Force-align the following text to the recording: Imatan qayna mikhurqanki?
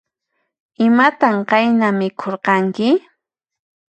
Imatan 0.85 1.37
qayna 1.49 1.87
mikhurqanki? 1.99 2.89